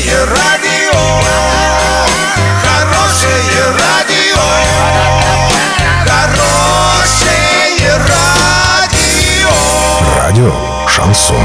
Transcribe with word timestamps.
Хорошее 0.00 0.24
радио, 0.24 0.98
хорошее 2.62 3.64
радио, 3.78 4.40
хорошее 6.06 7.98
радио. 8.08 9.50
Радио 10.16 10.52
Шансон. 10.88 11.36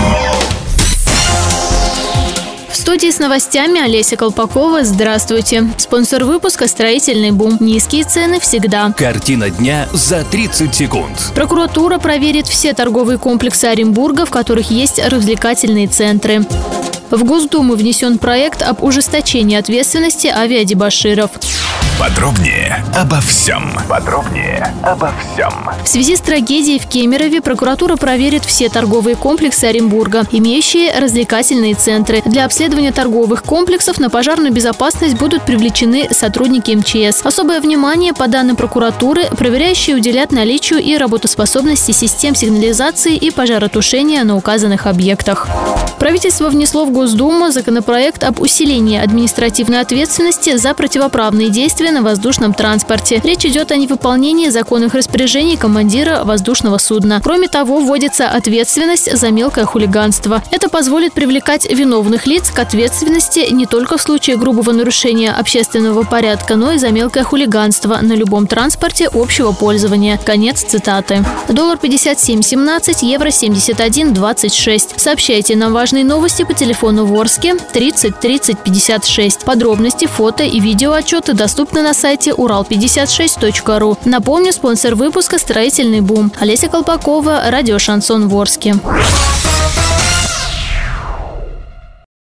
В 2.70 2.76
студии 2.78 3.12
с 3.12 3.20
новостями 3.20 3.82
Олеся 3.82 4.16
Колпакова. 4.16 4.86
Здравствуйте. 4.86 5.68
Спонсор 5.78 6.24
выпуска 6.24 6.68
«Строительный 6.70 7.32
бум». 7.32 7.58
Низкие 7.60 8.06
цены 8.06 8.40
всегда. 8.40 8.94
Картина 8.94 9.50
дня 9.50 9.90
за 9.92 10.24
30 10.24 10.74
секунд. 10.74 11.32
Прокуратура 11.36 11.98
проверит 11.98 12.48
все 12.48 12.74
торговые 12.74 13.18
комплексы 13.18 13.66
Оренбурга, 13.66 14.26
в 14.26 14.30
которых 14.30 14.72
есть 14.72 15.00
развлекательные 15.06 15.88
центры. 15.88 16.46
В 17.16 17.24
Госдуму 17.24 17.76
внесен 17.76 18.18
проект 18.18 18.62
об 18.62 18.84
ужесточении 18.84 19.56
ответственности 19.58 20.28
авиадебаширов. 20.28 21.32
Подробнее 21.98 22.84
обо 22.94 23.22
всем. 23.22 23.72
Подробнее 23.88 24.68
обо 24.84 25.14
всем. 25.34 25.54
В 25.82 25.88
связи 25.88 26.18
с 26.18 26.20
трагедией 26.20 26.78
в 26.78 26.88
Кемерове 26.88 27.40
прокуратура 27.40 27.96
проверит 27.96 28.44
все 28.44 28.68
торговые 28.68 29.16
комплексы 29.16 29.64
Оренбурга, 29.64 30.24
имеющие 30.30 30.92
развлекательные 31.00 31.74
центры. 31.76 32.22
Для 32.26 32.44
обследования 32.44 32.92
торговых 32.92 33.44
комплексов 33.44 33.98
на 33.98 34.10
пожарную 34.10 34.52
безопасность 34.52 35.16
будут 35.16 35.44
привлечены 35.44 36.10
сотрудники 36.12 36.72
МЧС. 36.72 37.26
Особое 37.26 37.62
внимание, 37.62 38.14
по 38.14 38.28
данным 38.28 38.58
прокуратуры, 38.58 39.28
проверяющие 39.28 39.96
уделят 39.96 40.34
наличию 40.34 40.80
и 40.80 40.98
работоспособности 40.98 41.94
систем 41.94 42.36
сигнализации 42.36 43.16
и 43.16 43.32
пожаротушения 43.32 44.26
на 44.26 44.36
указанных 44.36 44.86
объектах. 44.86 45.48
Правительство 46.00 46.50
внесло 46.50 46.86
в 46.86 46.92
Госдуму 46.92 47.52
законопроект 47.52 48.24
об 48.24 48.42
усилении 48.42 49.00
административной 49.00 49.80
ответственности 49.80 50.58
за 50.58 50.74
противоправные 50.74 51.50
действия 51.50 51.92
на 51.92 52.02
воздушном 52.02 52.54
транспорте. 52.54 53.22
Речь 53.24 53.46
идет 53.46 53.72
о 53.72 53.76
невыполнении 53.76 54.50
законных 54.50 54.94
распоряжений 54.94 55.58
командира 55.58 56.24
воздушного 56.24 56.78
судна. 56.78 57.22
Кроме 57.24 57.48
того, 57.48 57.80
вводится 57.80 58.28
ответственность 58.28 59.16
за 59.16 59.32
мелкое 59.32 59.66
хулиганство. 59.66 60.44
Это 60.52 60.70
позволит 60.70 61.14
привлекать 61.14 61.70
виновных 61.72 62.28
лиц 62.28 62.50
к 62.50 62.60
ответственности 62.60 63.48
не 63.52 63.66
только 63.66 63.98
в 63.98 64.02
случае 64.02 64.38
грубого 64.38 64.72
нарушения 64.72 65.32
общественного 65.32 66.04
порядка, 66.04 66.56
но 66.56 66.74
и 66.74 66.78
за 66.78 66.90
мелкое 66.90 67.24
хулиганство 67.24 68.00
на 68.02 68.14
любом 68.14 68.48
транспорте 68.48 69.10
общего 69.12 69.52
пользования. 69.52 70.20
Конец 70.24 70.64
цитаты. 70.64 71.24
Доллар 71.48 71.78
57.17, 71.82 73.06
евро 73.06 73.28
71.26. 73.30 75.00
Сообщайте 75.00 75.56
нам 75.56 75.74
важные 75.96 76.14
новости 76.14 76.44
по 76.44 76.54
телефону 76.54 77.06
Ворске 77.06 77.56
30 77.56 78.20
30 78.20 78.60
56. 78.60 79.46
Подробности, 79.46 80.08
фото 80.08 80.44
и 80.44 80.60
видеоотчеты 80.60 81.34
доступны 81.34 81.82
на 81.84 81.94
сайте 81.94 82.32
урал56.ру. 82.32 83.98
Напомню, 84.04 84.52
спонсор 84.52 84.96
выпуска 84.96 85.38
«Строительный 85.38 86.02
бум». 86.02 86.34
Олеся 86.38 86.68
Колпакова, 86.68 87.44
радио 87.50 87.80
«Шансон 87.80 88.28
Ворске». 88.28 88.76